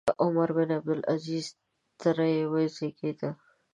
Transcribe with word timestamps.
عمر 0.23 0.49
بن 0.57 0.69
عبدالعزیز 0.77 1.45
ترې 1.99 2.33
وزېږېد. 2.51 3.19